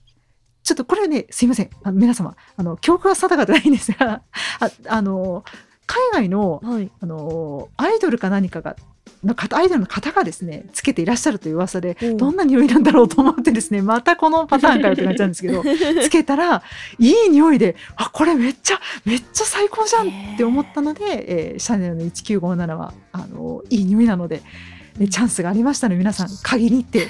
[0.63, 1.69] ちょっとこれはねすいません。
[1.84, 4.21] あの皆様あの記憶が定かでないんですが
[4.60, 5.43] ああの
[5.86, 6.91] 海外のはい。
[6.99, 8.75] あのアイドルか何かが
[9.24, 12.18] の方アイドルの方がですねつけていらっしゃるという噂で、うん。
[12.18, 15.62] どんな匂いなんだろうと思ってですねまたこのパターンかよって感じなんですけど
[16.04, 16.64] つけたら
[16.98, 24.42] いい匂いであこれめっちゃめっちゃ最高じゃんって思ったので、えーシャネルの1957はあのいい匂いなので、
[25.00, 27.08] えチャンスがありましたので皆さん嗅ぎに行って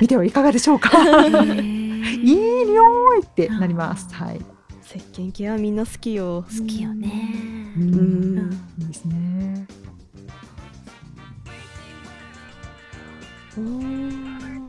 [0.00, 0.90] みてはいかがでしょうか？
[1.28, 4.06] いい匂いってなります。
[4.14, 4.40] はい、
[4.86, 6.44] 石鹸系はみんな好きよ。
[6.58, 7.72] 好きよね。
[7.76, 8.52] ううんん。
[8.78, 9.66] いいですね。
[13.58, 14.68] おー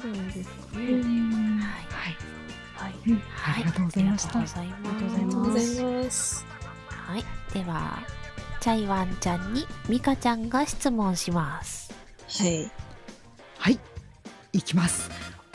[0.00, 0.32] くらい。
[0.32, 0.94] ですかね
[1.62, 2.14] はい。
[2.72, 2.92] はい、
[3.34, 3.54] はい。
[3.54, 4.04] ありがとうござい。
[4.04, 4.38] ました。
[4.38, 4.66] ありがとうござい。
[4.66, 5.22] ありがとうござい。
[5.22, 5.84] ありがとうごますざい。
[6.04, 6.46] ます
[6.88, 7.24] はい。
[7.52, 7.98] では、
[8.60, 11.92] チャイワンちゃんにミカちゃんが質問します。
[12.28, 12.70] はい。
[13.58, 13.78] はい、
[14.52, 14.62] い。
[14.62, 15.10] きます。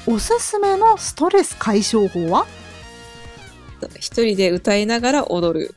[0.08, 2.46] おすすめのストレス解消法は
[4.00, 4.86] 一人で歌い。
[4.86, 5.76] ながら踊る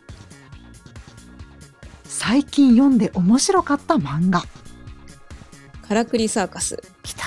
[2.24, 4.44] 最近読んで面白かった漫画。
[5.88, 7.24] カラクリサーカスきた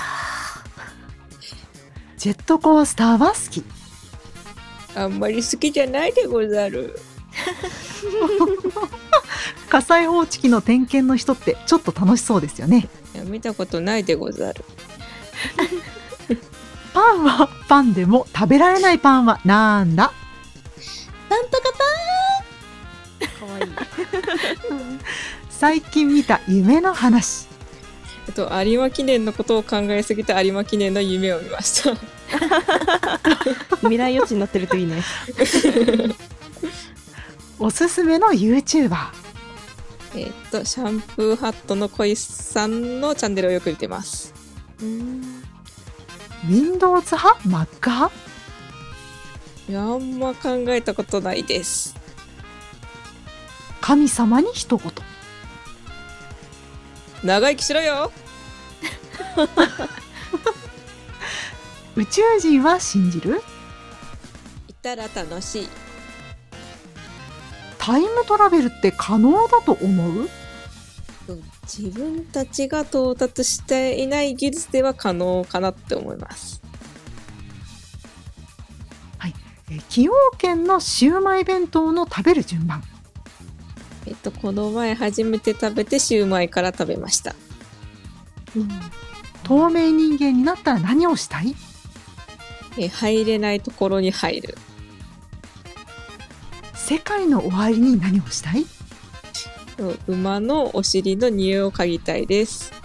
[2.16, 3.62] ジェットコースターは好き。
[4.94, 6.98] あんまり好きじゃないでござる
[9.68, 12.88] 火災報知器の点検の人ってちょっと楽しそうですよね。
[13.26, 14.64] 見たことないでござる
[16.94, 20.14] パンはパンでも食べられないパンはなんだ？
[21.28, 21.60] なんと
[23.40, 23.66] かかわいい
[25.50, 27.46] 最近見た夢の話。
[28.28, 31.94] えっと有馬記念のことを考えすぎて有馬記念の夢を見ました
[33.82, 35.00] 未来予知になってるといいね
[37.60, 38.96] おすすめの YouTuber。
[40.16, 44.34] えっとシャンプーハットの小石さんのチャンネルをよく見てます
[44.80, 45.42] うん
[46.48, 48.12] Windows 派 ?Mac 派？
[49.68, 51.96] いや、あんま考えたことないです。
[53.86, 54.92] 神様に一言。
[57.22, 58.10] 長生きしろよ
[61.94, 63.40] 宇宙人は信じる？
[64.66, 65.68] いたら楽しい。
[67.78, 70.28] タイムトラベルって可能だと思う？
[71.62, 76.60] 自分たちが到達していない技術では可能かなって思います。
[79.22, 82.82] えー崎陽軒のシウマイ弁当の食べる順番。
[84.06, 87.34] えっと、この前初めて食べてシューマイから食べました。
[89.42, 91.54] 透明人間になったら何をしたい？
[92.78, 94.56] え入れないところに入る。
[96.74, 98.66] 世界の終わりに何をしたい？
[99.78, 102.72] うん馬のお尻の匂いを嗅ぎたいです。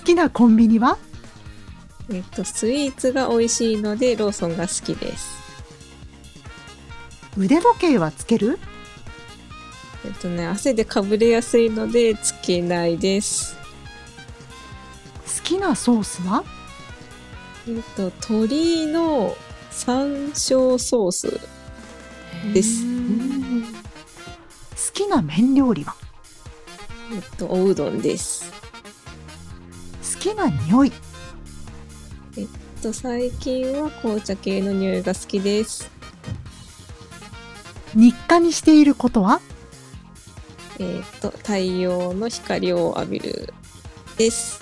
[0.00, 0.98] 好きなコンビニは？
[2.12, 5.41] えっと、スイーツが美味しいのでローソンが好きです。
[7.38, 8.58] 腕時計はつける？
[10.04, 13.56] えっとね、汗でかぶれやすいのでつけないです。
[15.24, 16.44] 好きなソースは？
[17.68, 19.36] えっと、鶏の
[19.70, 21.40] 山椒ソース
[22.52, 22.84] です。
[22.84, 22.88] 好
[24.92, 25.94] きな麺料理は？
[27.14, 28.52] えっと、おうどんです。
[30.14, 30.92] 好きな匂い？
[32.36, 32.48] えっ
[32.82, 35.91] と、最近は紅茶系の匂いが好きです。
[37.94, 39.40] 日課にしていることは？
[40.78, 43.52] えっと、太陽の光を浴びる
[44.16, 44.60] です。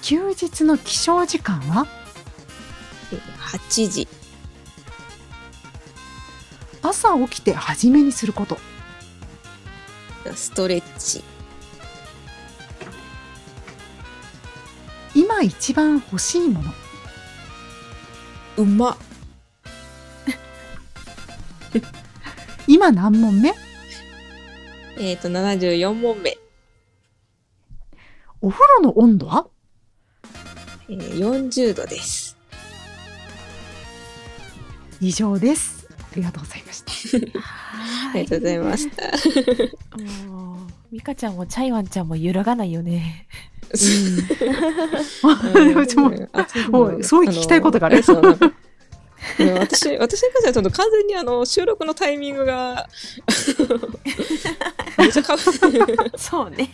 [0.00, 1.86] 休日の起床時間は？
[3.12, 4.08] え8時。
[6.82, 8.58] 朝起きて初めにすること
[10.34, 11.22] ストレッチ。
[15.14, 16.72] 今一番欲しいもの
[18.56, 18.96] うま。
[22.66, 23.52] 今何問目？
[24.98, 26.38] えっと、74問目。
[28.40, 29.46] お風呂の温度は？
[30.88, 32.36] えー40度です。
[35.00, 35.88] 以上です。
[35.90, 36.92] ありがとうございました。
[38.12, 39.02] ありがとうございました。
[40.28, 43.26] もう、ミカちゃんもチャイワンちゃんも揺らがないよね。
[43.72, 43.78] う
[45.86, 45.98] ち
[46.70, 48.02] もうすごい聞きたいことがある
[49.38, 52.88] 私、私に関してはちょっと完全にあの収録のタイミングが
[54.98, 56.70] めちゃかそうね。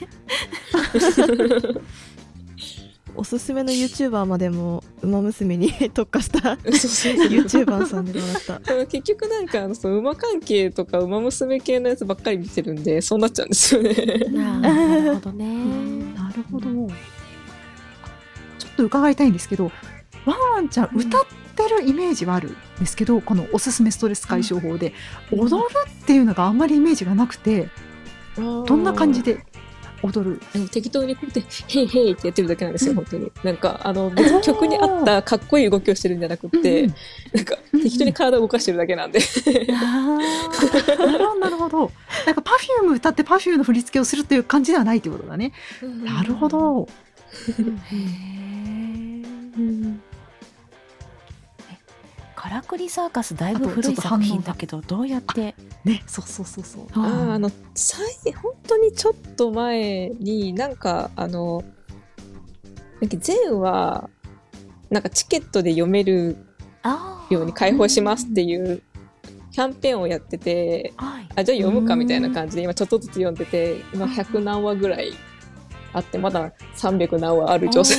[3.18, 13.92] おすすめの YouTuber までも「ウマ娘」に特化した YouTuber さんでもらった結局なんかあのそう馬関係とか馬娘系のやつばっかり見てるんでそうなっちゃうんですよね。
[14.30, 15.46] ななるほどね。
[16.14, 16.68] なるほど
[18.58, 19.72] ちょっと伺いたいんですけど
[20.24, 21.18] ワンワンちゃん歌
[21.64, 24.92] ってるイメージはあるんですけど、このおすすめストレス解消法で、
[25.32, 27.68] 踊るっていうのがあんまりイメージがなくて
[28.36, 29.44] どんな感じで
[30.02, 30.40] 踊る？
[30.52, 33.32] でも適当にこうやって「ヘイヘイ」ってやってるだけなんですよ本当に。
[33.42, 36.94] なんかあの別に曲に合ったかっこいい動きをしてるんじゃなくって、うん
[37.32, 39.18] なんか適当に体を動かしてるだけなんで。
[39.72, 40.18] あ
[41.04, 41.90] なるほどなるほど。
[42.26, 45.52] なんか Perfume 歌って Perfume の振り付けをするっていう感じではないってことだね。
[45.82, 46.88] なるほど。
[47.48, 50.07] ーへー
[52.40, 55.00] カラクリサーカスだいぶ古い作品だけどど。
[55.00, 55.56] うやって？
[55.84, 56.82] ねそうそうそうそう。
[56.92, 61.64] あーあの最本当にちょっと前になんかあの
[63.00, 64.08] なんか前は
[64.88, 66.36] なんかチケットで読める
[67.28, 68.82] ように開放しますっていう
[69.50, 71.28] キャンペーンをやっててはい。
[71.34, 75.10] あじゃあ読むかみたいな感じで今ちょっとずつ読んでて今100何話ぐらい
[75.92, 77.96] あってまだ300何話ある状態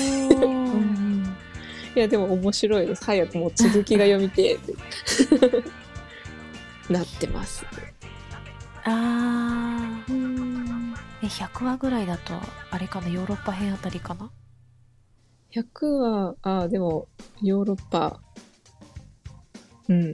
[1.96, 4.74] いやでも面白いです早くもう続きが読みてえって
[6.94, 7.66] なってます
[8.86, 10.50] あー
[11.22, 12.34] え100話ぐらいだと
[12.72, 14.32] あれかなヨーロッパ編あたりかな
[15.52, 17.08] ？100は、あでも、
[17.42, 18.22] ヨーロッパ。
[19.88, 20.14] うん。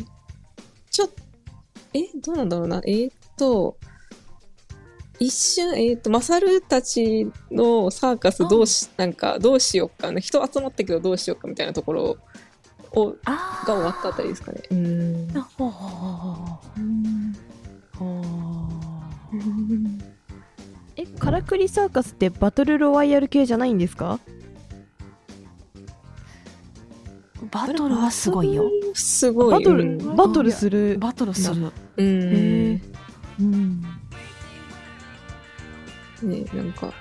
[0.90, 1.10] ちょっ
[1.94, 2.82] え、どうなんだろうな。
[2.86, 3.78] えーっと、
[5.20, 12.18] 一瞬、えーっと、マサルたちのサーカスどうし、なんか、どうしようか、人集まったけどどうしようかみたいなところ
[12.92, 14.62] を、が終わったあたりですかね。
[14.72, 15.38] うん。
[15.38, 16.36] あほうほうほう
[17.98, 18.26] ほうほう
[20.98, 24.20] えカラクリサーカスってバトルロワイヤル系じゃないんですか？
[27.52, 28.70] バトルはすごいよ。
[28.94, 29.52] すごい。
[29.52, 31.72] バトル、うんバトルするバトルする。
[31.98, 32.82] うん。
[33.40, 33.84] うん
[36.26, 36.94] ね、なんか、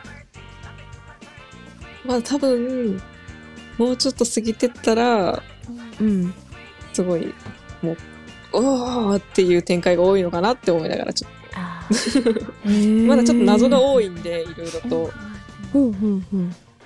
[2.05, 3.01] まあ多分、
[3.79, 5.43] もうちょっと過ぎてったら、
[6.01, 6.35] うん。
[6.93, 7.35] すごい、
[7.83, 7.97] もう、
[8.53, 11.35] おーっていう展開が多いのかなって思いながら、ちょっと、
[13.07, 13.81] まだちょっと謎がい。
[13.83, 15.13] 多いんで、いろいろと。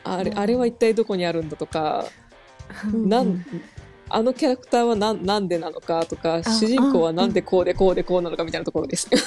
[0.05, 2.07] あれ、あれは一体どこにあるんだとか、
[2.93, 3.45] うんなん、
[4.11, 9.09] あのキャラクターはなんなんでなのかとか、主人公はなんでこうでこうでこうなのかみたいなところです。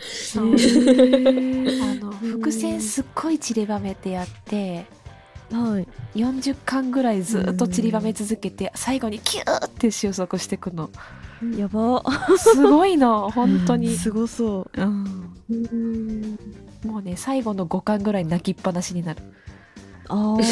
[0.00, 4.86] そうあの伏線すっごい散りばめてやって
[5.52, 5.88] はい。
[6.18, 10.90] 40巻ぐらいずっと散りばめ続けて最後にキューって収束していくの
[11.56, 12.02] やば。
[12.38, 14.80] すごいの本当に、すごそう。
[14.80, 16.38] うん、
[16.84, 19.22] もうね最後の5巻ぐらい泣きっぱなしになる
[20.08, 20.38] ああ。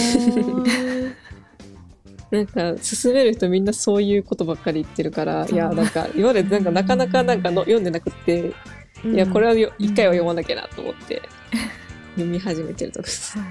[2.31, 8.53] なんか、進める人みんなそういうことばっかり言ってるから、いや、なんか、今までなんかなかなかなんかの読んでなくって、
[9.05, 11.23] いや、これはよ一回は読まなきゃなと思って、
[12.15, 13.39] 読み始めてるとこです。
[13.39, 13.43] へ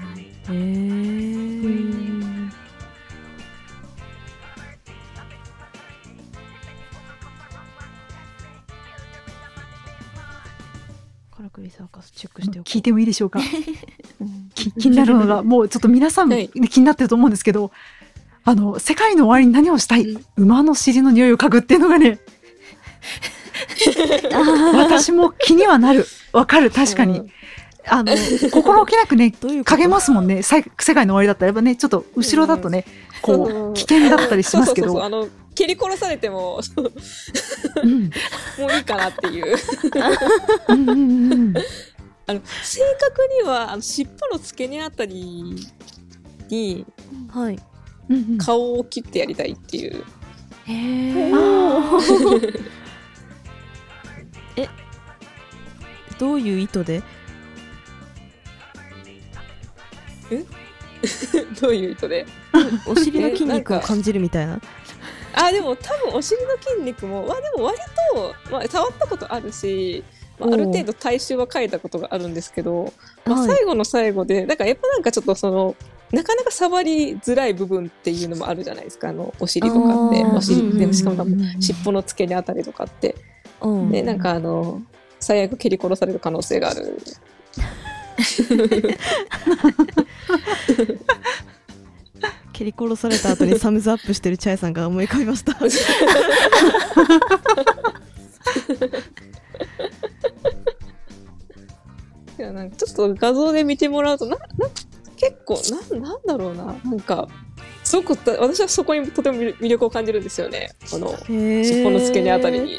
[0.52, 0.52] え。
[11.34, 11.86] カラクリサー。
[11.90, 13.40] カスチェックして聞いてもいいでしょうか？
[14.54, 16.48] き気になるのがもうちょっと皆さんはい。
[16.48, 17.70] 気になってると思うんですけど、
[18.44, 20.24] あの世界の終わりに何をしたい、うん。
[20.36, 22.18] 馬の尻の匂いを嗅ぐっていうのがね
[24.74, 26.06] 私も気にはなる。
[26.32, 26.70] わかる。
[26.70, 27.30] 確かに、うん。
[27.90, 28.12] あの
[28.52, 29.76] 心置きなくね どういうこと？
[29.76, 30.42] 嗅げますもんね。
[30.42, 32.84] さい世界の終わりだったらやっぱねちょっと後ろだとね、
[33.22, 33.70] こうん。
[33.70, 34.88] う危険だったりしますけど。
[34.88, 35.22] そうそうそうそう。
[35.22, 36.92] あの、蹴り殺されても、そう
[37.82, 38.04] うん。
[38.60, 39.56] もういいかなっていう。
[40.68, 41.54] うんうんうん
[42.26, 45.54] あの、正確には、あの、尻尾の付け根あたり
[46.50, 46.84] に
[47.32, 47.58] はい。
[48.38, 50.04] 顔を切ってやりたいっていう。
[50.66, 51.32] へえ
[56.18, 57.02] どういう意図で？
[61.60, 62.26] どういう意図で？
[62.86, 64.60] お尻の筋肉を感じるみたいな。
[65.34, 67.78] あ、でも多分お尻の筋肉も、まあでも割
[68.14, 70.02] と、まあ触ったことあるし、
[70.38, 72.92] まあ、ある程度体臭は変えたことがあるんですけど、
[73.24, 73.48] まあ、はい。
[73.48, 75.76] 最後の最後で、なんかやっぱなんかちょっとその、
[76.12, 80.24] なかなか触りづらい部分っていうのもあるじゃないですか、あの、お尻とかって。
[80.24, 81.24] お尻でもしかも
[81.60, 83.14] 尻尾の付け根あたりとかって。
[83.60, 84.82] うんで、なんかあの、
[85.20, 86.98] 最悪蹴り殺される可能性がある。
[92.52, 95.52] 蹴り殺された後にサムズアップしてるチャイさんが思い浮かびました。
[102.38, 104.46] いや、なんかちょっと画像で見てもらうと、な、な
[105.16, 106.64] 結構、なん、なんだろうな。
[106.84, 107.28] なんか、
[107.88, 110.72] すごくた、私はそこにとても魅力を感じるんですよね。
[110.90, 112.60] この、へ尻尾の付け根あたり。
[112.60, 112.76] に。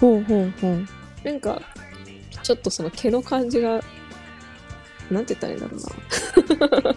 [0.00, 0.84] ほうほうほう。
[1.22, 1.62] なんか、
[2.42, 3.80] ちょっとその毛の感じが、
[5.12, 5.76] なんて言ったらいいんだろ
[6.80, 6.96] うな。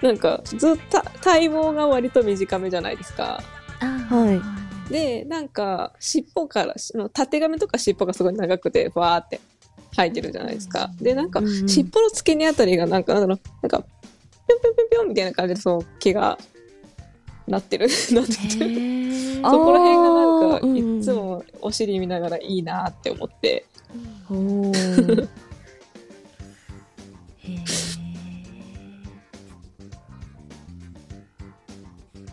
[0.08, 3.42] なんか、ずっと体毛が割と短めじゃないですか。
[3.80, 9.40] はいで、なんか、尻尾から、したてがみとか尻尾がすごい長くて、わーって
[9.94, 10.90] 生えてるじゃないですか。
[11.00, 13.84] で、なんか、尻尾の付け根あたりが、なんか、なんだろう、なんか、
[14.46, 16.38] ぴょんぴょんぴょんぴょんみたいな感じで、そう、毛が、
[17.46, 17.88] なってる。
[18.12, 18.64] なってて。
[18.64, 23.66] へあ そこら辺がなんか、いつもお尻見ながらいいなって思って。
[24.28, 24.34] フ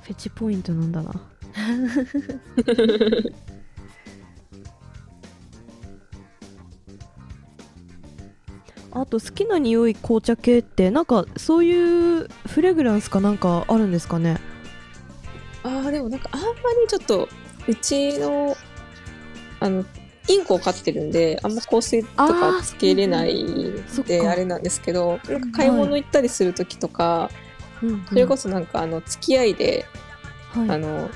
[0.09, 1.11] ェチポイントなんだな。
[8.93, 14.37] あと好きな匂い紅茶系ってなんかそういうフレグランスかなんかあるんですかね？
[15.63, 16.53] ああ、でもなんかあんまり
[16.87, 17.29] ちょっと、
[17.67, 18.55] うちの、
[19.59, 19.85] あの、
[20.27, 23.45] インコを飼ってるんで、あんま香水とあかーつけれない
[24.05, 27.29] であれなんですけど、なんか買い物行ったりするときとか、
[28.09, 29.85] それこそなんかあの、付き合いで、
[30.53, 31.09] そ、はい、あの、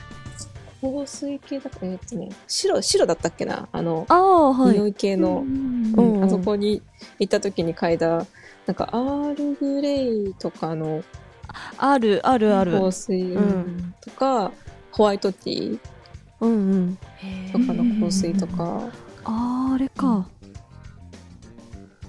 [0.82, 3.68] 香水系だったえっとね、白、白だったっけな？
[3.72, 4.74] あの、ああはい。
[4.74, 5.94] 匂い系の、うん。
[5.98, 6.82] うんあそこに
[7.20, 8.26] 行った時に嗅いだ、
[8.66, 11.04] なんかアールグレイとかの
[11.78, 12.80] あるあるある。
[12.80, 13.24] 香水。
[13.24, 13.94] ん。
[14.02, 14.52] とか、
[14.92, 15.80] ホワイトティー。
[16.42, 16.98] うんうん。
[17.52, 18.90] とかの香水とか、
[19.24, 20.28] あーあれか。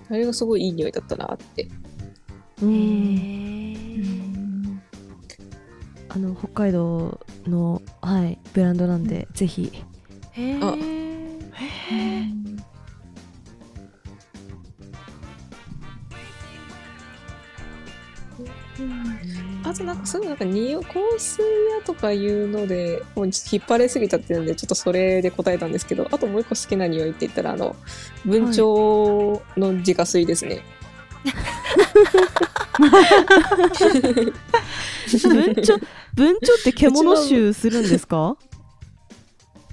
[0.08, 1.68] あれがすごいいい匂いだったなって。
[2.62, 3.16] うん。
[6.08, 9.72] あの北海道のはいブランドなんで、ぜひ。
[10.62, 10.76] あ
[19.66, 27.74] あとなんかそういうなんか匂い香水屋とかいうのでもう引っ張れすぎちゃってるんでちょっとそれで答えたんですけどあともう一個好きな匂いって言ったらあの
[28.24, 30.62] 文鳥の自家水ですね、
[35.10, 35.82] 文鳥
[36.14, 38.36] 文鳥って獣臭するんですか？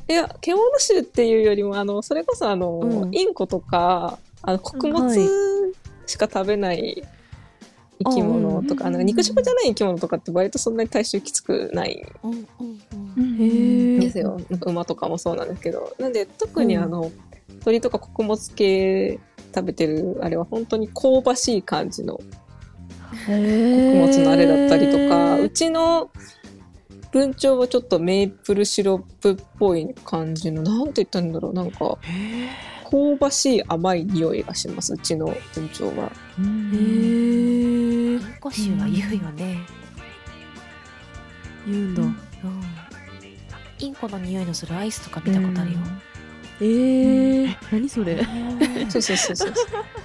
[0.09, 3.15] いや、獣臭っていうよりも、あの、それこそあの、うん。
[3.15, 5.17] インコとか、あの、穀物はい。
[6.05, 7.01] しか食べない
[7.99, 12.05] 生き物とか、あうんあの肉食じゃない生き物とかって割とそんなに体臭きつくない。
[12.23, 14.39] うんですよ。
[14.49, 14.59] なん。
[14.59, 15.95] か馬とかもそうなんですけど。
[15.99, 17.11] なんで、特にあの、
[17.63, 19.19] 鳥とか穀物系
[19.53, 22.19] 食べてるあれは本当に香ばしい感じの。
[23.25, 26.09] 穀物のあれだったりとか、うちの
[27.11, 31.97] 文鳥はちょっとメープルシロップっぽい感じの、なんて言ったんだろう、なんか、
[32.89, 36.11] 香ばしい甘い匂いがします、うちの文鳥は。
[36.39, 37.62] へー
[38.13, 39.59] インコ臭は言うよね。
[41.65, 41.95] 言うん。
[41.95, 42.15] だ、うん。
[43.79, 45.79] インコの匂いのするアイスとか見たことあるよ。
[46.61, 48.23] えー、何それ？
[48.89, 49.53] そうそうそうそう。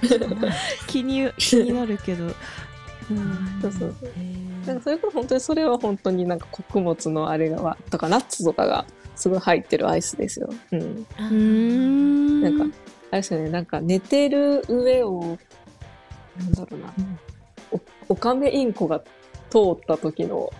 [0.87, 2.25] 気に気になるけど、
[3.11, 4.67] うん、そうそうへー。
[4.67, 8.85] なんかそれこそ本当にそれは本当になんか穀物のあれがとかナッツとかが
[9.15, 10.49] すごい入ってるアイスですよ。
[10.71, 10.79] うん。
[10.81, 12.41] うーん。
[12.41, 12.77] なんか、
[13.11, 15.37] あれですよね、なんか寝てる上を、
[16.37, 17.28] なんだろうな、お
[18.09, 18.99] オカメインコが
[19.49, 20.51] 通った時の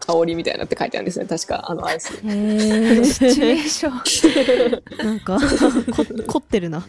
[0.00, 2.08] 香りみたいなって書いてあるんですね、確か、あのアイス。
[2.14, 5.04] シチュエーション。
[5.06, 5.38] なんか
[5.94, 6.84] こ凝ってるな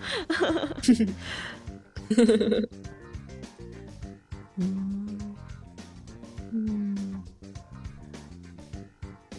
[4.57, 5.19] うん
[6.53, 7.23] うん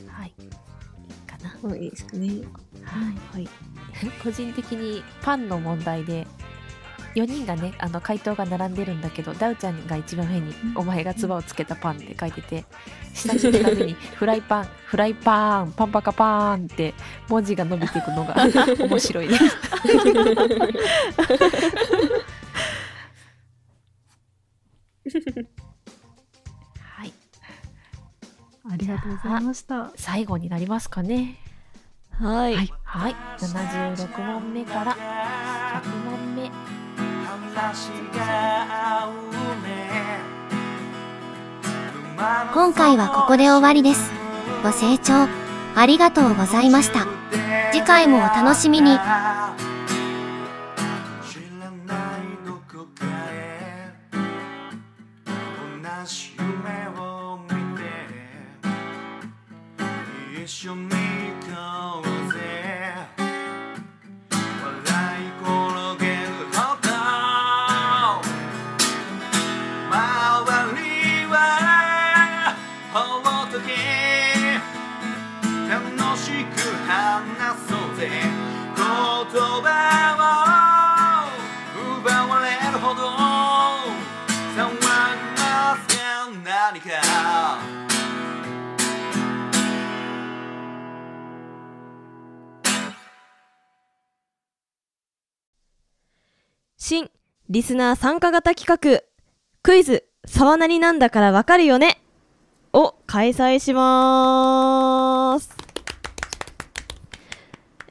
[0.07, 0.35] はい。
[0.39, 0.49] いい
[1.27, 1.59] かな。
[1.63, 2.29] うんいいですかね。
[2.29, 2.43] はい。
[3.33, 3.49] はい
[4.23, 6.27] 個人的にパンの問題で
[7.15, 12.65] 4人がねあの回答が並んでるんだけどダウちゃんが一番上に「お前が唾をつけたパン」って書いてて
[13.15, 16.95] 下に行くたびに 「フライパンフライパンパンパカパーン」って
[17.29, 18.35] 文字が伸びていくのが
[18.79, 19.45] 面白いです。
[26.81, 27.13] はい
[28.71, 29.93] ありがとうございました。
[29.95, 31.39] 最後になりますかね。
[32.19, 35.24] はい、はいはい76問目から100問目
[42.53, 44.13] 今回はここで終わりです。
[44.63, 45.29] ご清聴
[45.75, 47.07] ありがとうございました。
[47.73, 48.97] 次回もお楽しみに。
[97.55, 99.05] リスナー参加型企画。
[99.63, 102.03] クイズ沢なりなんだからわかるよね。
[102.73, 105.57] を開催します。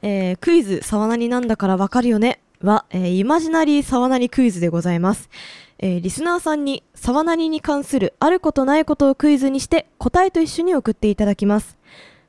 [0.02, 2.42] えークイズ沢なりなんだからわかるよね。
[2.60, 5.30] は、えーイマジナリー沢なりクイズでございます、
[5.78, 11.78] えーリスナーさんに沢なりに関するあることないことをクイズにして答えと一緒に送っていただきます。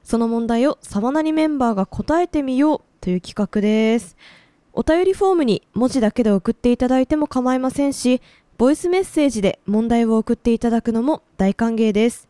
[0.03, 4.15] その問題を沢なりメンバーが答えてみようという企画です。
[4.77, 8.21] お便りフォームに文字だけで送っていただいても構いませんし、
[8.57, 12.27] ボイスメッセージで問題を送っていただくのも大歓迎です。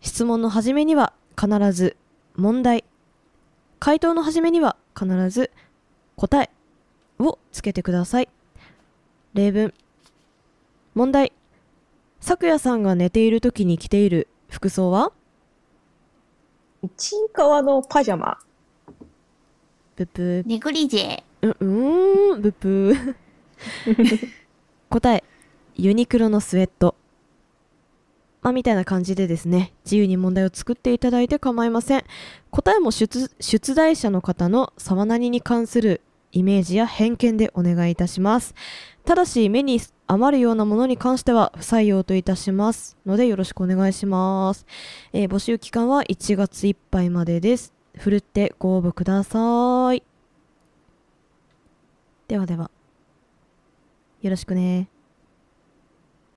[0.00, 1.98] 質問の始めには必ず
[2.34, 2.82] 問題、
[3.78, 5.50] 回答の始めには必ず
[6.16, 6.48] 答え
[7.18, 8.30] をつけてください。
[9.34, 9.74] 例文。
[10.94, 11.30] 問題。
[12.20, 15.12] 咲夜さんが寝ている時に着ている服装は？
[16.96, 18.38] ちいかわのパジャマ。
[19.94, 20.46] ブブー。
[20.46, 23.14] ネグリジェううーん、ブプー。
[24.90, 25.24] 答え、
[25.76, 26.94] ユニクロのスウェット。
[28.42, 32.04] まあ、みたいな感じでですね、自由に問題を作っていただいて構いません。
[32.50, 36.00] 答えも出出題者の方の沢なりに関する
[36.32, 38.54] イメージや偏見でお願いいたします。
[39.04, 44.64] ただし、目に余るようなものに関しては不採用といたしますのでよろしくお願いします。
[45.12, 47.72] えー募集期間は1月いっぱいまでです。
[47.96, 50.15] ふるってご応募ください。
[52.28, 52.70] ではでは。
[54.22, 54.88] よろしくね。